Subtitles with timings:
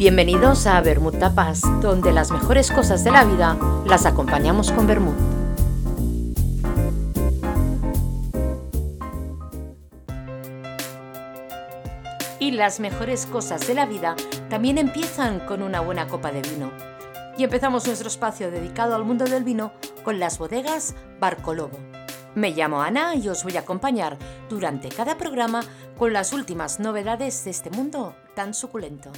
[0.00, 5.12] Bienvenidos a Bermud Tapas, donde las mejores cosas de la vida las acompañamos con Bermud.
[12.38, 14.16] Y las mejores cosas de la vida
[14.48, 16.72] también empiezan con una buena copa de vino.
[17.36, 19.72] Y empezamos nuestro espacio dedicado al mundo del vino
[20.02, 21.78] con las bodegas Barco Lobo.
[22.34, 24.16] Me llamo Ana y os voy a acompañar
[24.48, 25.60] durante cada programa
[25.98, 29.12] con las últimas novedades de este mundo tan suculento.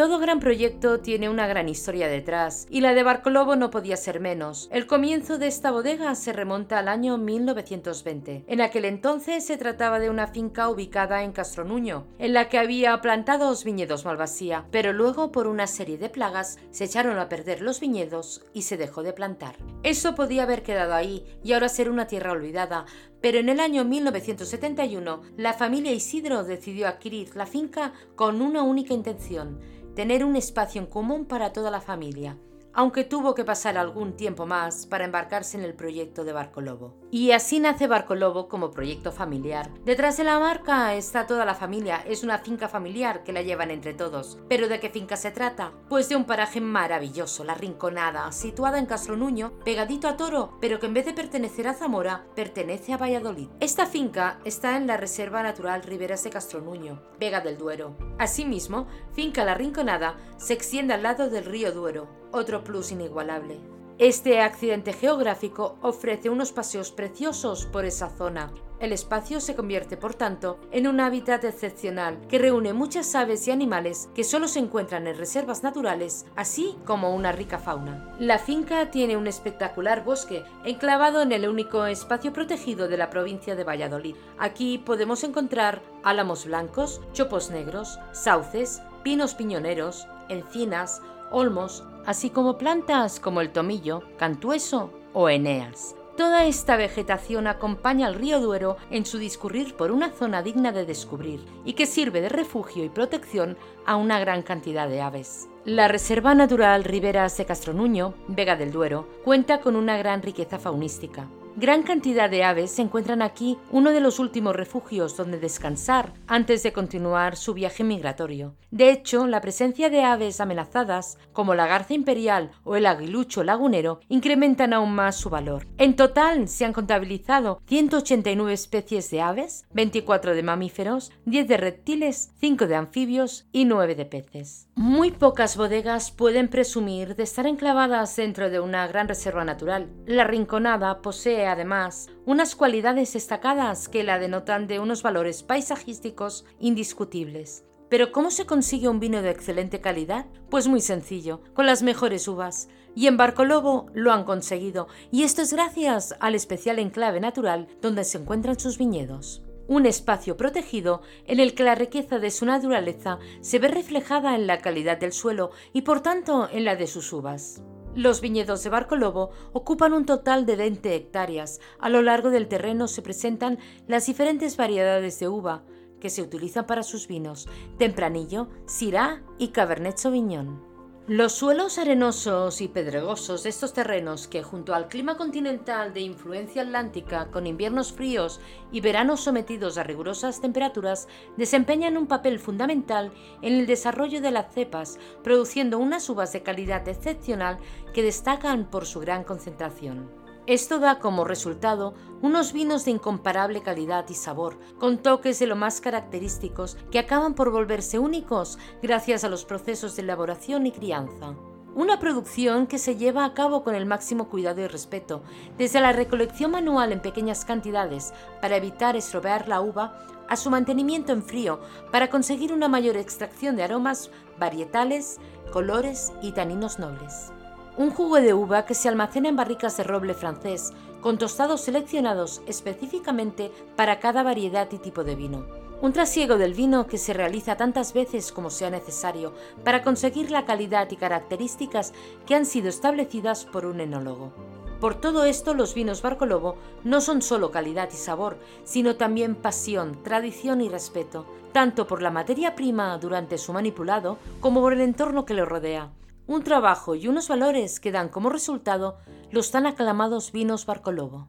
[0.00, 4.18] Todo gran proyecto tiene una gran historia detrás, y la de Barcolobo no podía ser
[4.18, 4.66] menos.
[4.72, 8.44] El comienzo de esta bodega se remonta al año 1920.
[8.46, 12.98] En aquel entonces se trataba de una finca ubicada en Castronuño, en la que había
[13.02, 17.78] plantados viñedos Malvasía, pero luego por una serie de plagas se echaron a perder los
[17.78, 19.56] viñedos y se dejó de plantar.
[19.82, 22.86] Eso podía haber quedado ahí y ahora ser una tierra olvidada,
[23.20, 28.94] pero en el año 1971 la familia Isidro decidió adquirir la finca con una única
[28.94, 29.60] intención,
[30.00, 32.38] tener un espacio en común para toda la familia,
[32.74, 36.96] aunque tuvo que pasar algún tiempo más para embarcarse en el proyecto de Barco Lobo.
[37.10, 39.70] Y así nace Barco Lobo como proyecto familiar.
[39.84, 43.70] Detrás de la marca está toda la familia, es una finca familiar que la llevan
[43.70, 44.38] entre todos.
[44.48, 45.72] ¿Pero de qué finca se trata?
[45.88, 50.86] Pues de un paraje maravilloso, La Rinconada, situada en Castronuño, pegadito a Toro, pero que
[50.86, 53.48] en vez de pertenecer a Zamora, pertenece a Valladolid.
[53.60, 57.96] Esta finca está en la Reserva Natural Riberas de Castronuño, Vega del Duero.
[58.18, 63.60] Asimismo, Finca La Rinconada se extiende al lado del río Duero, otro plus inigualable.
[64.00, 68.50] Este accidente geográfico ofrece unos paseos preciosos por esa zona.
[68.78, 73.50] El espacio se convierte, por tanto, en un hábitat excepcional que reúne muchas aves y
[73.50, 78.16] animales que solo se encuentran en reservas naturales, así como una rica fauna.
[78.18, 83.54] La finca tiene un espectacular bosque enclavado en el único espacio protegido de la provincia
[83.54, 84.16] de Valladolid.
[84.38, 93.20] Aquí podemos encontrar álamos blancos, chopos negros, sauces, pinos piñoneros, encinas, olmos, así como plantas
[93.20, 95.94] como el tomillo, cantueso o eneas.
[96.16, 100.84] Toda esta vegetación acompaña al río Duero en su discurrir por una zona digna de
[100.84, 105.48] descubrir y que sirve de refugio y protección a una gran cantidad de aves.
[105.64, 111.28] La Reserva Natural Riberas de Castronuño, Vega del Duero, cuenta con una gran riqueza faunística.
[111.56, 116.62] Gran cantidad de aves se encuentran aquí, uno de los últimos refugios donde descansar antes
[116.62, 118.54] de continuar su viaje migratorio.
[118.70, 124.00] De hecho, la presencia de aves amenazadas, como la garza imperial o el aguilucho lagunero,
[124.08, 125.66] incrementan aún más su valor.
[125.76, 132.30] En total se han contabilizado 189 especies de aves, 24 de mamíferos, 10 de reptiles,
[132.40, 134.68] 5 de anfibios y 9 de peces.
[134.76, 139.88] Muy pocas bodegas pueden presumir de estar enclavadas dentro de una gran reserva natural.
[140.06, 147.64] La Rinconada posee además unas cualidades destacadas que la denotan de unos valores paisajísticos indiscutibles.
[147.90, 150.26] Pero ¿cómo se consigue un vino de excelente calidad?
[150.48, 152.68] Pues muy sencillo, con las mejores uvas.
[152.94, 157.66] Y en Barco Lobo lo han conseguido, y esto es gracias al especial enclave natural
[157.82, 159.42] donde se encuentran sus viñedos.
[159.66, 164.46] Un espacio protegido en el que la riqueza de su naturaleza se ve reflejada en
[164.46, 167.62] la calidad del suelo y por tanto en la de sus uvas.
[167.96, 171.60] Los viñedos de Barco Lobo ocupan un total de 20 hectáreas.
[171.80, 173.58] A lo largo del terreno se presentan
[173.88, 175.64] las diferentes variedades de uva
[175.98, 177.48] que se utilizan para sus vinos,
[177.78, 180.69] Tempranillo, Syrah y Cabernet Sauvignon.
[181.12, 186.62] Los suelos arenosos y pedregosos de estos terrenos, que junto al clima continental de influencia
[186.62, 188.40] atlántica, con inviernos fríos
[188.70, 193.12] y veranos sometidos a rigurosas temperaturas, desempeñan un papel fundamental
[193.42, 197.58] en el desarrollo de las cepas, produciendo unas uvas de calidad excepcional
[197.92, 200.19] que destacan por su gran concentración.
[200.46, 205.54] Esto da como resultado unos vinos de incomparable calidad y sabor, con toques de lo
[205.54, 211.34] más característicos que acaban por volverse únicos gracias a los procesos de elaboración y crianza.
[211.74, 215.22] Una producción que se lleva a cabo con el máximo cuidado y respeto,
[215.56, 221.12] desde la recolección manual en pequeñas cantidades para evitar estropear la uva, a su mantenimiento
[221.12, 221.60] en frío
[221.90, 225.18] para conseguir una mayor extracción de aromas varietales,
[225.52, 227.32] colores y taninos nobles
[227.76, 232.42] un jugo de uva que se almacena en barricas de roble francés, con tostados seleccionados
[232.46, 235.46] específicamente para cada variedad y tipo de vino.
[235.80, 239.32] Un trasiego del vino que se realiza tantas veces como sea necesario
[239.64, 241.94] para conseguir la calidad y características
[242.26, 244.32] que han sido establecidas por un enólogo.
[244.78, 249.34] Por todo esto, los vinos Barco Lobo no son solo calidad y sabor, sino también
[249.34, 254.80] pasión, tradición y respeto, tanto por la materia prima durante su manipulado como por el
[254.80, 255.90] entorno que lo rodea
[256.34, 258.98] un trabajo y unos valores que dan como resultado
[259.32, 261.28] los tan aclamados vinos Barcolobo.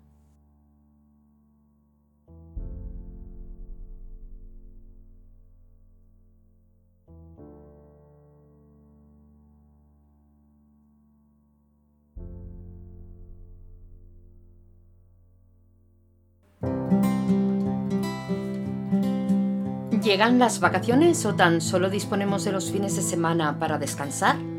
[20.04, 24.51] ¿Llegan las vacaciones o tan solo disponemos de los fines de semana para descansar?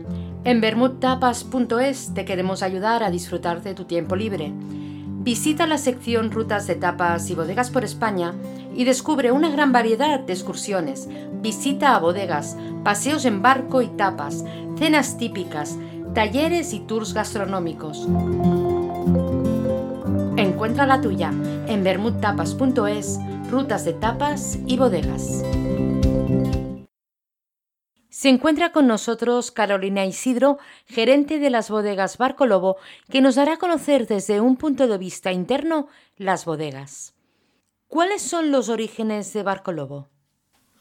[0.45, 4.53] En bermudtapas.es te queremos ayudar a disfrutar de tu tiempo libre.
[4.55, 8.35] Visita la sección Rutas de Tapas y Bodegas por España
[8.75, 11.09] y descubre una gran variedad de excursiones,
[11.41, 14.45] visita a bodegas, paseos en barco y tapas,
[14.79, 15.79] cenas típicas,
[16.13, 18.09] talleres y tours gastronómicos.
[20.37, 21.31] Encuentra la tuya
[21.69, 25.45] en bermudtapas.es, rutas de tapas y bodegas.
[28.23, 32.77] Se encuentra con nosotros Carolina Isidro, gerente de las bodegas Barco Lobo,
[33.11, 37.17] que nos dará conocer desde un punto de vista interno las bodegas.
[37.89, 40.09] ¿Cuáles son los orígenes de Barco Lobo?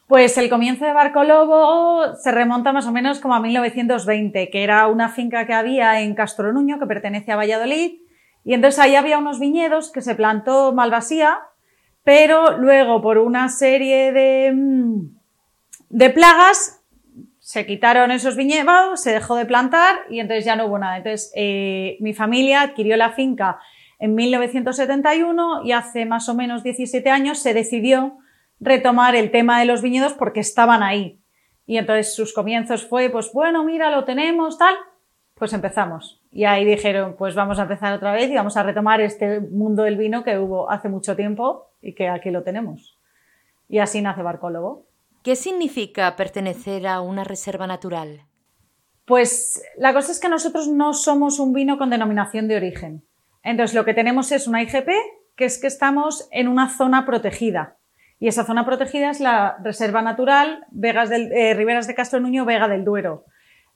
[0.06, 4.62] Pues el comienzo de Barco Lobo se remonta más o menos como a 1920, que
[4.62, 8.02] era una finca que había en Castronuño que pertenece a Valladolid,
[8.44, 11.40] y entonces ahí había unos viñedos que se plantó Malvasía,
[12.04, 15.00] pero luego por una serie de, mm,
[15.88, 16.81] de plagas
[17.52, 20.96] se quitaron esos viñedos, se dejó de plantar y entonces ya no hubo nada.
[20.96, 23.58] Entonces eh, mi familia adquirió la finca
[23.98, 28.16] en 1971 y hace más o menos 17 años se decidió
[28.58, 31.20] retomar el tema de los viñedos porque estaban ahí.
[31.66, 34.74] Y entonces sus comienzos fue, pues bueno, mira, lo tenemos, tal,
[35.34, 36.22] pues empezamos.
[36.30, 39.82] Y ahí dijeron, pues vamos a empezar otra vez y vamos a retomar este mundo
[39.82, 42.98] del vino que hubo hace mucho tiempo y que aquí lo tenemos.
[43.68, 44.86] Y así nace Barcólogo.
[45.22, 48.26] ¿Qué significa pertenecer a una reserva natural?
[49.04, 53.04] Pues la cosa es que nosotros no somos un vino con denominación de origen.
[53.44, 54.88] Entonces lo que tenemos es una IGP,
[55.36, 57.76] que es que estamos en una zona protegida.
[58.18, 62.44] Y esa zona protegida es la Reserva Natural Vegas del, eh, Riberas de Castro Nuño,
[62.44, 63.24] Vega del Duero.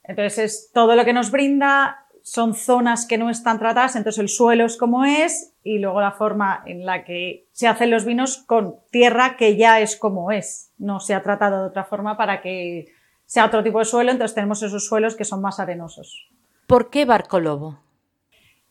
[0.03, 4.29] Entonces, es todo lo que nos brinda son zonas que no están tratadas, entonces el
[4.29, 8.39] suelo es como es y luego la forma en la que se hacen los vinos
[8.39, 10.73] con tierra que ya es como es.
[10.77, 12.87] No se ha tratado de otra forma para que
[13.27, 16.29] sea otro tipo de suelo, entonces tenemos esos suelos que son más arenosos.
[16.67, 17.79] ¿Por qué Barco Lobo?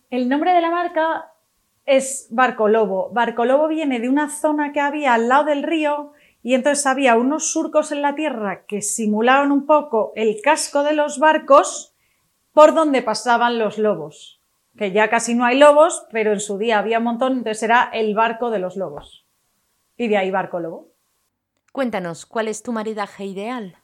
[0.10, 1.32] El nombre de la marca
[1.86, 3.10] es Barco Lobo.
[3.14, 6.12] Barco Lobo viene de una zona que había al lado del río
[6.44, 10.92] y entonces había unos surcos en la tierra que simulaban un poco el casco de
[10.92, 11.95] los barcos
[12.56, 14.42] por donde pasaban los lobos.
[14.78, 17.90] Que ya casi no hay lobos, pero en su día había un montón, entonces era
[17.94, 19.28] el barco de los lobos.
[19.98, 20.88] Y de ahí Barco Lobo.
[21.74, 23.78] Cuéntanos, ¿cuál es tu maridaje ideal?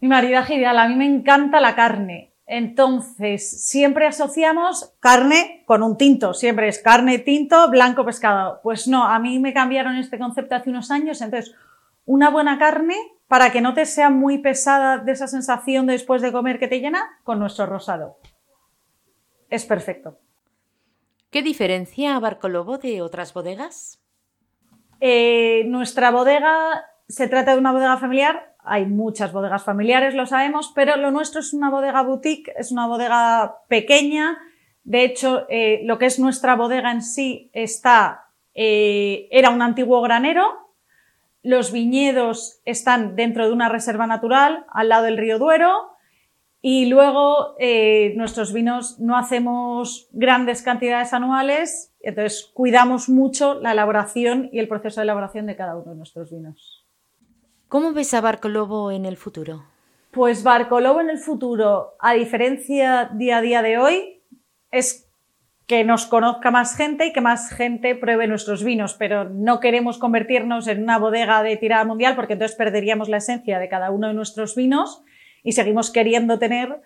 [0.00, 2.34] Mi maridaje ideal, a mí me encanta la carne.
[2.46, 8.60] Entonces, siempre asociamos carne con un tinto, siempre es carne, tinto, blanco, pescado.
[8.62, 11.54] Pues no, a mí me cambiaron este concepto hace unos años, entonces,
[12.04, 12.96] una buena carne
[13.28, 16.80] para que no te sea muy pesada de esa sensación después de comer que te
[16.80, 18.18] llena, con nuestro rosado.
[19.50, 20.18] Es perfecto.
[21.30, 24.00] ¿Qué diferencia a Barco Lobo de otras bodegas?
[25.00, 30.72] Eh, nuestra bodega se trata de una bodega familiar hay muchas bodegas familiares, lo sabemos,
[30.74, 34.38] pero lo nuestro es una bodega boutique, es una bodega pequeña.
[34.84, 40.00] De hecho, eh, lo que es nuestra bodega en sí está, eh, era un antiguo
[40.00, 40.63] granero.
[41.44, 45.90] Los viñedos están dentro de una reserva natural al lado del río Duero.
[46.62, 54.48] Y luego eh, nuestros vinos no hacemos grandes cantidades anuales, entonces cuidamos mucho la elaboración
[54.50, 56.86] y el proceso de elaboración de cada uno de nuestros vinos.
[57.68, 59.64] ¿Cómo ves a Barco Lobo en el futuro?
[60.10, 64.22] Pues Barco Lobo en el futuro, a diferencia día a día de hoy,
[64.70, 65.03] es
[65.66, 69.98] que nos conozca más gente y que más gente pruebe nuestros vinos, pero no queremos
[69.98, 74.08] convertirnos en una bodega de tirada mundial porque entonces perderíamos la esencia de cada uno
[74.08, 75.02] de nuestros vinos
[75.42, 76.82] y seguimos queriendo tener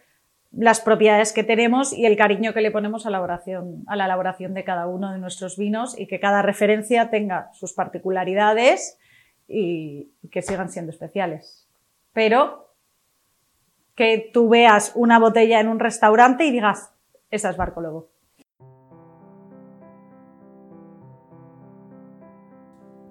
[0.53, 4.07] las propiedades que tenemos y el cariño que le ponemos a la elaboración, a la
[4.07, 8.99] elaboración de cada uno de nuestros vinos y que cada referencia tenga sus particularidades
[9.47, 11.69] y que sigan siendo especiales.
[12.13, 12.73] Pero
[13.95, 16.93] que tú veas una botella en un restaurante y digas,
[17.31, 18.18] esa es Barco Lobo.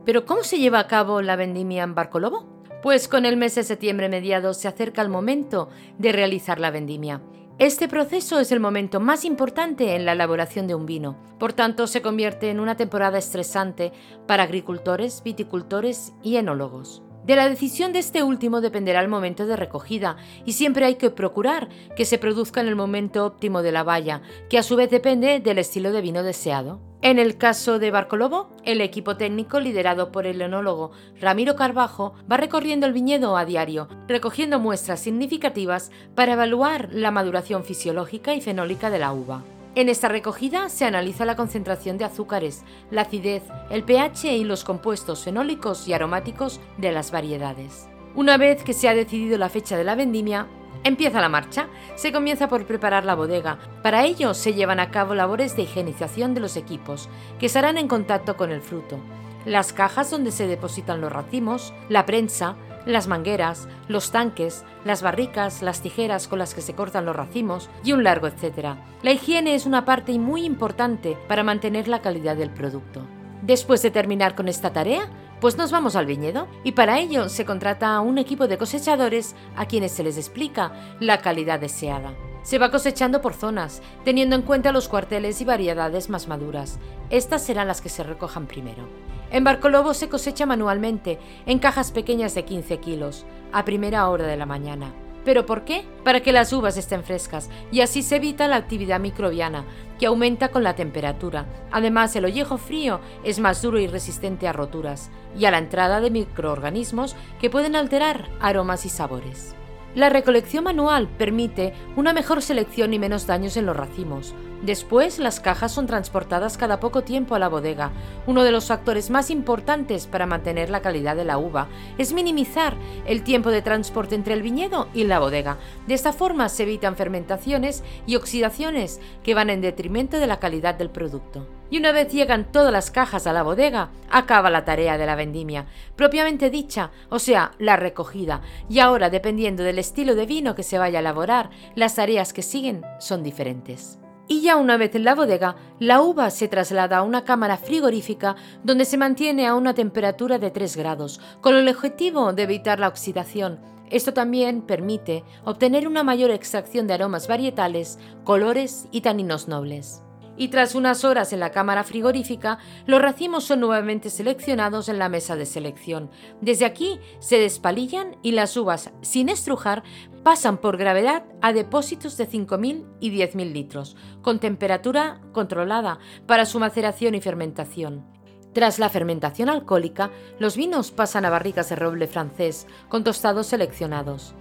[0.07, 2.47] ¿Pero cómo se lleva a cabo la vendimia en Barco Lobo?
[2.81, 7.21] Pues con el mes de septiembre mediado se acerca el momento de realizar la vendimia.
[7.59, 11.87] Este proceso es el momento más importante en la elaboración de un vino, por tanto
[11.87, 13.91] se convierte en una temporada estresante
[14.27, 17.03] para agricultores, viticultores y enólogos.
[17.27, 20.15] De la decisión de este último dependerá el momento de recogida
[20.45, 21.67] y siempre hay que procurar
[21.97, 25.41] que se produzca en el momento óptimo de la valla, que a su vez depende
[25.41, 26.79] del estilo de vino deseado.
[27.01, 32.13] En el caso de Barco Lobo, el equipo técnico liderado por el enólogo Ramiro Carbajo
[32.31, 38.41] va recorriendo el viñedo a diario, recogiendo muestras significativas para evaluar la maduración fisiológica y
[38.41, 39.43] fenólica de la uva.
[39.77, 44.63] En esta recogida se analiza la concentración de azúcares, la acidez, el pH y los
[44.63, 47.87] compuestos fenólicos y aromáticos de las variedades.
[48.15, 50.47] Una vez que se ha decidido la fecha de la vendimia,
[50.83, 51.67] Empieza la marcha.
[51.95, 53.57] Se comienza por preparar la bodega.
[53.83, 57.87] Para ello se llevan a cabo labores de higienización de los equipos, que estarán en
[57.87, 58.99] contacto con el fruto.
[59.43, 62.55] Las cajas donde se depositan los racimos, la prensa,
[62.87, 67.69] las mangueras, los tanques, las barricas, las tijeras con las que se cortan los racimos
[67.83, 68.83] y un largo etcétera.
[69.01, 73.01] La higiene es una parte muy importante para mantener la calidad del producto.
[73.41, 77.45] Después de terminar con esta tarea, pues nos vamos al viñedo y para ello se
[77.45, 82.13] contrata a un equipo de cosechadores a quienes se les explica la calidad deseada.
[82.41, 86.79] Se va cosechando por zonas, teniendo en cuenta los cuarteles y variedades más maduras.
[87.09, 88.87] Estas serán las que se recojan primero.
[89.31, 94.37] En Barcolobo se cosecha manualmente, en cajas pequeñas de 15 kilos, a primera hora de
[94.37, 94.93] la mañana.
[95.25, 95.83] ¿Pero por qué?
[96.05, 99.65] Para que las uvas estén frescas y así se evita la actividad microbiana,
[99.99, 101.45] que aumenta con la temperatura.
[101.69, 105.99] Además, el ollejo frío es más duro y resistente a roturas y a la entrada
[105.99, 109.53] de microorganismos que pueden alterar aromas y sabores.
[109.95, 114.35] La recolección manual permite una mejor selección y menos daños en los racimos.
[114.61, 117.91] Después, las cajas son transportadas cada poco tiempo a la bodega.
[118.25, 121.67] Uno de los factores más importantes para mantener la calidad de la uva
[121.97, 122.75] es minimizar
[123.05, 125.57] el tiempo de transporte entre el viñedo y la bodega.
[125.87, 130.75] De esta forma se evitan fermentaciones y oxidaciones que van en detrimento de la calidad
[130.75, 134.97] del producto y una vez llegan todas las cajas a la bodega, acaba la tarea
[134.97, 140.25] de la vendimia, propiamente dicha, o sea, la recogida, y ahora, dependiendo del estilo de
[140.25, 143.99] vino que se vaya a elaborar, las tareas que siguen son diferentes.
[144.29, 148.35] Y ya una vez en la bodega, la uva se traslada a una cámara frigorífica
[148.61, 152.89] donde se mantiene a una temperatura de 3 grados, con el objetivo de evitar la
[152.89, 153.59] oxidación.
[153.89, 160.03] Esto también permite obtener una mayor extracción de aromas varietales, colores y taninos nobles
[160.37, 165.09] y tras unas horas en la cámara frigorífica, los racimos son nuevamente seleccionados en la
[165.09, 166.09] mesa de selección.
[166.41, 169.83] Desde aquí se despalillan y las uvas, sin estrujar,
[170.23, 176.59] pasan por gravedad a depósitos de 5.000 y 10.000 litros, con temperatura controlada para su
[176.59, 178.05] maceración y fermentación.
[178.53, 184.33] Tras la fermentación alcohólica, los vinos pasan a barricas de roble francés, con tostados seleccionados.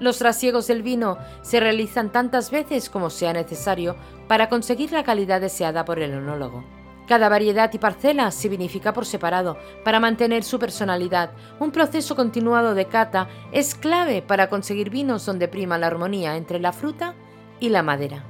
[0.00, 3.96] Los trasiegos del vino se realizan tantas veces como sea necesario
[4.28, 6.64] para conseguir la calidad deseada por el enólogo.
[7.06, 11.32] Cada variedad y parcela se vinifica por separado para mantener su personalidad.
[11.58, 16.60] Un proceso continuado de cata es clave para conseguir vinos donde prima la armonía entre
[16.60, 17.14] la fruta
[17.58, 18.24] y la madera.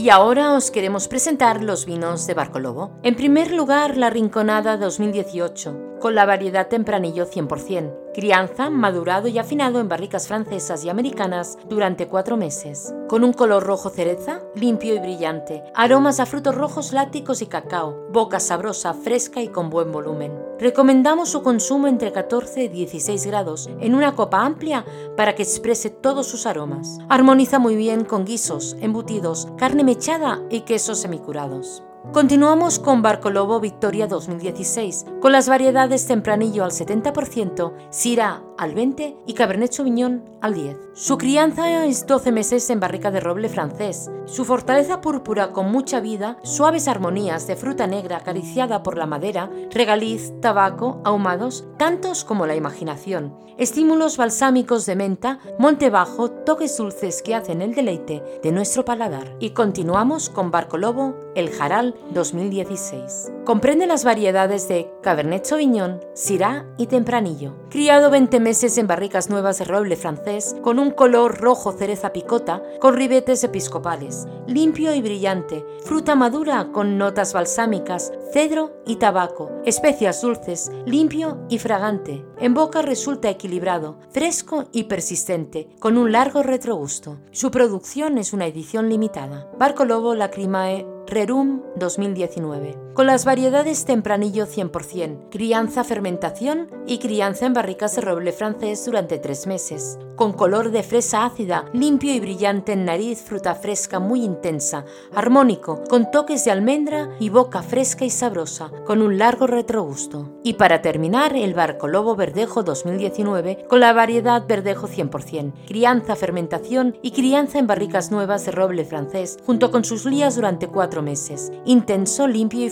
[0.00, 2.98] Y ahora os queremos presentar los vinos de Barco Lobo.
[3.02, 9.78] En primer lugar, la Rinconada 2018, con la variedad Tempranillo 100%, crianza, madurado y afinado
[9.78, 14.98] en barricas francesas y americanas durante cuatro meses, con un color rojo cereza, limpio y
[14.98, 20.32] brillante, aromas a frutos rojos lácticos y cacao, boca sabrosa, fresca y con buen volumen.
[20.58, 24.84] Recomendamos su consumo entre 14 y 16 grados en una copa amplia
[25.16, 26.98] para que exprese todos sus aromas.
[27.08, 31.82] Armoniza muy bien con guisos, embutidos, carne mechada y quesos semicurados.
[32.12, 39.16] Continuamos con Barco Lobo Victoria 2016, con las variedades Tempranillo al 70%, Syrah al 20%
[39.26, 40.90] y Cabernet Sauvignon al 10%.
[40.94, 44.10] Su crianza es 12 meses en barrica de roble francés.
[44.24, 49.50] Su fortaleza púrpura con mucha vida, suaves armonías de fruta negra acariciada por la madera,
[49.70, 53.36] regaliz, tabaco, ahumados, tantos como la imaginación.
[53.56, 59.36] Estímulos balsámicos de menta, monte bajo, toques dulces que hacen el deleite de nuestro paladar.
[59.38, 63.32] Y continuamos con Barco Lobo, el Jaral 2016.
[63.44, 67.56] Comprende las variedades de Cabernet Sauvignon, Syrah y Tempranillo.
[67.70, 72.62] Criado 20 meses en barricas nuevas de roble francés, con un color rojo cereza picota,
[72.80, 74.26] con ribetes episcopales.
[74.46, 81.58] Limpio y brillante, fruta madura con notas balsámicas, cedro y tabaco, especias dulces, limpio y
[81.58, 82.24] fragante.
[82.38, 87.18] En boca resulta equilibrado, fresco y persistente, con un largo retrogusto.
[87.30, 89.50] Su producción es una edición limitada.
[89.58, 97.54] Barco Lobo Lacrimae Rerum 2019, con las variedades tempranillo 100%, crianza, fermentación y crianza en
[97.54, 102.72] barricas de roble francés durante tres meses, con color de fresa ácida, limpio y brillante
[102.72, 108.10] en nariz, fruta fresca muy intensa, armónico, con toques de almendra y boca fresca y
[108.10, 110.38] sabrosa, con un largo retrogusto.
[110.44, 116.98] Y para terminar, el Barco Lobo Verdejo 2019, con la variedad Verdejo 100%, crianza, fermentación
[117.00, 121.50] y crianza en barricas nuevas de roble francés, junto con sus lías durante cuatro meses.
[121.64, 122.68] Intenso, limpio y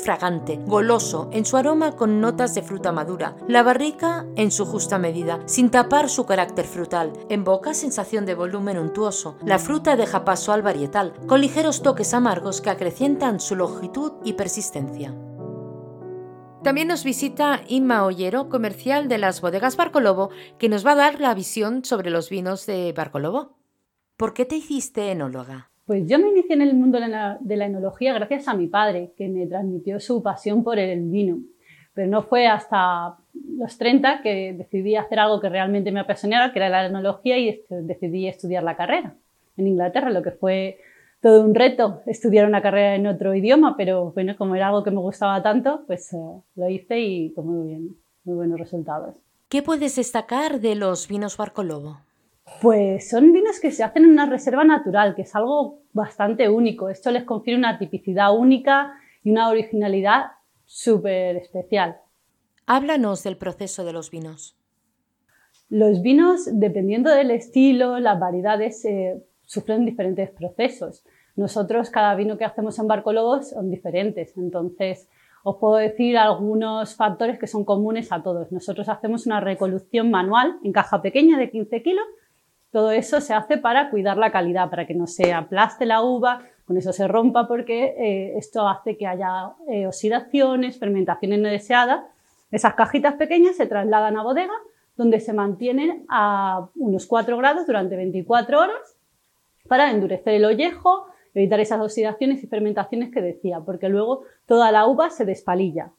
[0.67, 5.41] goloso en su aroma con notas de fruta madura, la barrica en su justa medida,
[5.47, 7.13] sin tapar su carácter frutal.
[7.29, 9.37] En boca, sensación de volumen untuoso.
[9.45, 14.35] La fruta deja paso al varietal, con ligeros toques amargos que acrecientan su longitud y
[14.35, 15.15] persistencia.
[16.63, 21.21] También nos visita Inma Ollero, comercial de las bodegas Barcolobo, que nos va a dar
[21.21, 23.57] la visión sobre los vinos de Barcolobo.
[24.17, 25.71] ¿Por qué te hiciste enóloga?
[25.89, 29.27] Pues yo me inicié en el mundo de la enología gracias a mi padre, que
[29.27, 31.39] me transmitió su pasión por el vino.
[31.95, 33.17] Pero no fue hasta
[33.57, 37.65] los 30 que decidí hacer algo que realmente me apasionara, que era la enología, y
[37.71, 39.17] decidí estudiar la carrera
[39.57, 40.79] en Inglaterra, lo que fue
[41.23, 44.91] todo un reto estudiar una carrera en otro idioma, pero bueno, como era algo que
[44.91, 46.19] me gustaba tanto, pues eh,
[46.55, 49.15] lo hice y con muy buenos resultados.
[49.49, 52.08] ¿Qué puedes destacar de los vinos Barco Lobo?
[52.61, 56.89] Pues son vinos que se hacen en una reserva natural, que es algo bastante único.
[56.89, 60.33] Esto les confiere una tipicidad única y una originalidad
[60.65, 61.99] súper especial.
[62.67, 64.57] Háblanos del proceso de los vinos.
[65.69, 71.05] Los vinos, dependiendo del estilo, las variedades, eh, sufren diferentes procesos.
[71.37, 75.09] Nosotros, cada vino que hacemos en Barcolobos son diferentes, entonces
[75.45, 78.51] os puedo decir algunos factores que son comunes a todos.
[78.51, 82.05] Nosotros hacemos una recolución manual en caja pequeña de 15 kilos.
[82.71, 86.43] Todo eso se hace para cuidar la calidad, para que no se aplaste la uva,
[86.67, 92.05] con eso se rompa, porque eh, esto hace que haya eh, oxidaciones, fermentaciones no deseadas.
[92.51, 94.53] Esas cajitas pequeñas se trasladan a bodega,
[94.97, 98.97] donde se mantienen a unos 4 grados durante 24 horas
[99.69, 104.87] para endurecer el ollejo, evitar esas oxidaciones y fermentaciones que decía, porque luego toda la
[104.87, 105.93] uva se despalilla.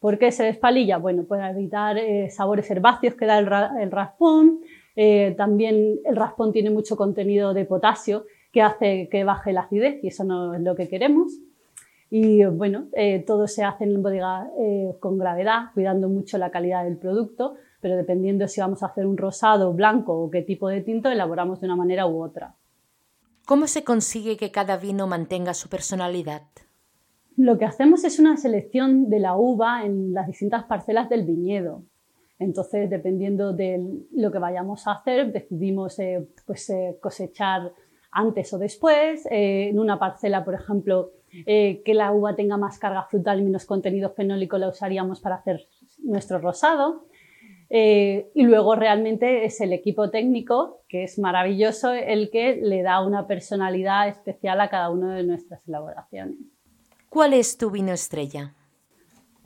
[0.00, 0.98] ¿Por qué se despalilla?
[0.98, 4.60] Bueno, para evitar eh, sabores herbáceos que da el, raspón.
[5.00, 10.02] Eh, también el raspón tiene mucho contenido de potasio que hace que baje la acidez
[10.02, 11.32] y eso no es lo que queremos.
[12.10, 14.50] Y bueno, eh, todo se hace en bodega
[14.98, 19.16] con gravedad, cuidando mucho la calidad del producto, pero dependiendo si vamos a hacer un
[19.16, 22.56] rosado, blanco o qué tipo de tinto, elaboramos de una manera u otra.
[23.46, 26.42] ¿Cómo se consigue que cada vino mantenga su personalidad?
[27.38, 31.84] Lo que hacemos es una selección de la uva en las distintas parcelas del viñedo.
[32.38, 37.72] Entonces, dependiendo de lo que vayamos a hacer, decidimos eh, pues, eh, cosechar
[38.12, 39.26] antes o después.
[39.30, 41.12] Eh, en una parcela, por ejemplo,
[41.44, 45.60] que la uva tenga más carga frutal y menos contenido fenólico, la usaríamos para hacer
[45.98, 47.04] nuestro rosado.
[47.68, 53.26] Y luego realmente es el equipo técnico, que es maravilloso, el que le da una
[53.26, 56.38] personalidad especial a cada una de nuestras elaboraciones.
[57.10, 58.54] ¿Cuál es tu vino estrella?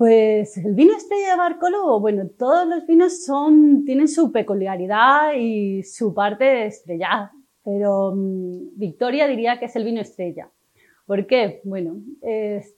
[0.03, 5.85] Pues el vino estrella de Barcolo, bueno, todos los vinos son, tienen su peculiaridad y
[5.85, 7.31] su parte estrellada,
[7.65, 10.51] pero mm, Victoria diría que es el vino estrella.
[11.07, 11.61] ¿Por qué?
[11.63, 12.01] Bueno,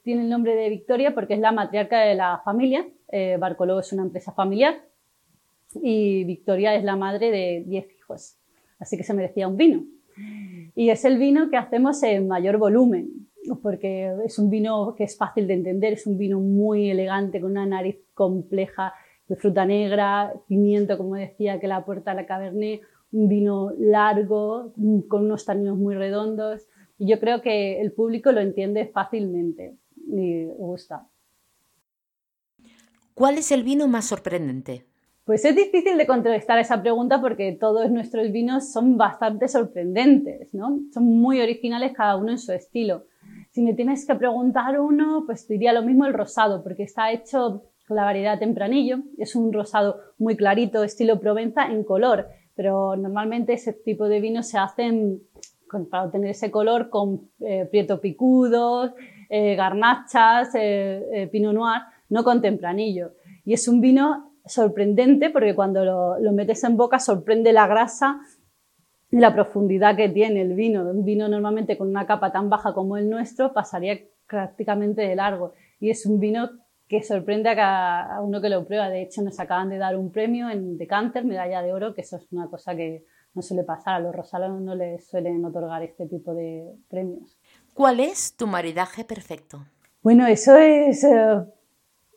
[0.03, 2.87] tiene el nombre de Victoria porque es la matriarca de la familia.
[3.09, 4.85] Eh, Barcoló es una empresa familiar
[5.81, 8.37] y Victoria es la madre de 10 hijos,
[8.79, 9.83] así que se merecía un vino.
[10.75, 13.24] Y es el vino que hacemos en mayor volumen,
[13.63, 17.53] porque es un vino que es fácil de entender, es un vino muy elegante, con
[17.53, 18.95] una nariz compleja
[19.29, 24.73] de fruta negra, pimiento, como decía, que la aporta la Cabernet, un vino largo,
[25.09, 26.67] con unos taninos muy redondos.
[26.99, 29.77] Y yo creo que el público lo entiende fácilmente
[30.07, 31.09] y gusta.
[33.15, 34.87] ¿Cuál es el vino más sorprendente?
[35.25, 40.81] Pues es difícil de contestar esa pregunta porque todos nuestros vinos son bastante sorprendentes, ¿no?
[40.93, 43.07] Son muy originales cada uno en su estilo.
[43.55, 47.63] Si me tienes que preguntar uno, pues diría lo mismo el rosado, porque está hecho
[47.87, 48.99] con la variedad tempranillo.
[49.17, 54.49] Es un rosado muy clarito, estilo Provenza en color, pero normalmente ese tipo de vinos
[54.49, 55.21] se hacen
[55.89, 58.91] para obtener ese color con eh, prieto picudos,
[59.31, 63.13] eh, garnachas, eh, eh, pinot noir, no con tempranillo.
[63.45, 68.19] Y es un vino sorprendente porque cuando lo, metes en boca sorprende la grasa
[69.15, 70.83] y la profundidad que tiene el vino.
[70.83, 75.53] Un vino normalmente con una capa tan baja como el nuestro pasaría prácticamente de largo.
[75.79, 76.51] Y es un vino
[76.89, 78.89] que sorprende a, cada, uno que lo prueba.
[78.89, 82.17] De hecho, nos acaban de dar un premio en Decanter, medalla de oro, que eso
[82.17, 83.95] es una cosa que no suele pasar.
[83.95, 87.39] A los rosalos no les suelen otorgar este tipo de premios.
[87.73, 89.65] ¿Cuál es tu maridaje perfecto?
[90.03, 91.41] Bueno, eso es eh,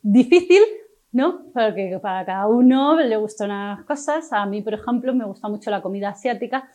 [0.02, 0.64] difícil
[1.12, 1.46] ¿no?
[1.54, 4.32] Porque para cada uno le gustan unas cosas.
[4.34, 6.70] A mí, por ejemplo, me gusta mucho la comida asiática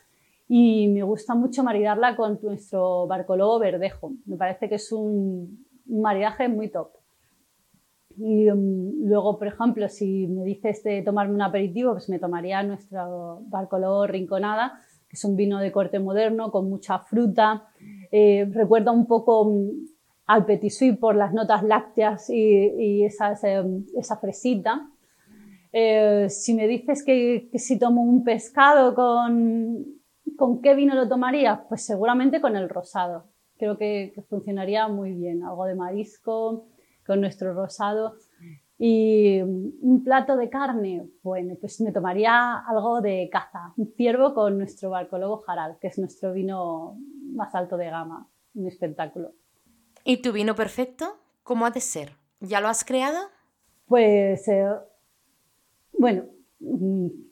[0.54, 4.12] y me gusta mucho maridarla con nuestro barcolobo verdejo.
[4.26, 6.90] Me parece que es un, maridaje muy top.
[8.18, 12.62] Y um, luego, por ejemplo, si me dices de tomarme un aperitivo, pues me tomaría
[12.64, 17.70] nuestro barcolobo rinconada, que es un vino de corte moderno con mucha fruta.
[18.10, 19.70] Eh, recuerda un poco um,
[20.26, 24.86] al petit suisse por las notas lácteas y, esas, em, esa fresita.
[25.72, 30.01] Eh, si me dices que, si tomo un pescado, con,
[30.36, 31.64] ¿con qué vino lo tomaría?
[31.68, 33.24] Pues seguramente con el rosado.
[33.58, 35.44] Creo que, funcionaría muy bien.
[35.44, 36.66] Algo de marisco
[37.06, 38.16] con nuestro rosado.
[38.78, 44.58] Y un plato de carne, bueno, pues me tomaría algo de caza, un ciervo con
[44.58, 46.96] nuestro barcolobo jaral, que es nuestro vino
[47.32, 49.34] más alto de gama, un espectáculo.
[50.04, 51.16] ¿Y tu vino perfecto?
[51.44, 52.16] ¿Cómo ha de ser?
[52.40, 53.18] ¿Ya lo has creado?
[53.86, 54.66] Pues, eh,
[55.92, 56.24] bueno,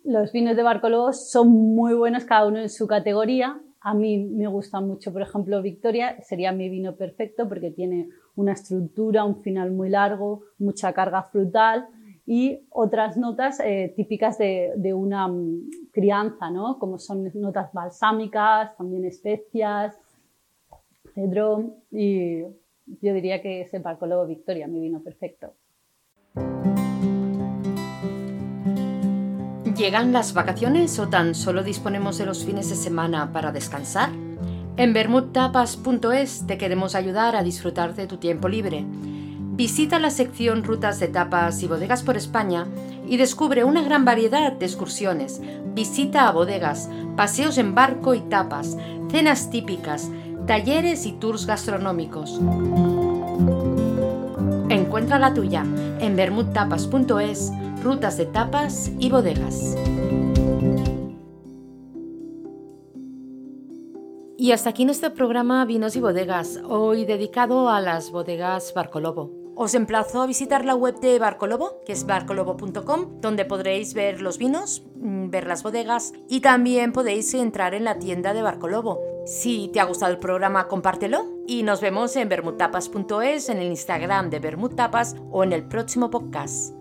[0.04, 3.60] los vinos de Barcolobos son muy buenos cada uno en su categoría.
[3.80, 8.52] A mí me gusta mucho, por ejemplo, Victoria sería mi vino perfecto porque tiene una
[8.52, 11.86] estructura, un final muy largo, mucha carga frutal
[12.26, 16.78] y otras notas eh, típicas de, una mm, crianza, ¿no?
[16.78, 19.96] como son notas balsámicas, también especias,
[21.14, 25.54] cedrón y yo diría que es el Barcolobo Victoria, mi vino perfecto.
[29.80, 34.10] ¿Llegan las vacaciones o tan solo disponemos de los fines de semana para descansar?
[34.76, 38.84] En bermudtapas.es te queremos ayudar a disfrutar de tu tiempo libre.
[38.86, 42.66] Visita la sección Rutas de Tapas y Bodegas por España
[43.08, 45.40] y descubre una gran variedad de excursiones,
[45.74, 48.76] visita a bodegas, paseos en barco y tapas,
[49.10, 50.10] cenas típicas,
[50.46, 52.38] talleres y tours gastronómicos.
[54.68, 55.64] Encuentra la tuya
[56.00, 57.50] en bermudtapas.es,
[57.82, 59.76] rutas de tapas y bodegas.
[64.36, 69.30] Y hasta aquí nuestro programa Vinos y Bodegas, hoy dedicado a las bodegas Barcolobo.
[69.54, 74.38] Os emplazo a visitar la web de Barcolobo, que es barcolobo.com, donde podréis ver los
[74.38, 79.00] vinos, mm, ver las bodegas y también podéis entrar en la tienda de Barcolobo.
[79.26, 84.30] Si te ha gustado el programa, compártelo y nos vemos en bermutapas.es, en el Instagram
[84.30, 86.79] de Bermutapas o en el próximo podcast.